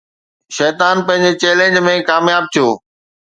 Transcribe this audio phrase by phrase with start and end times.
[0.55, 2.67] شيطان پنهنجي چئلينج ۾ ڪامياب ٿيو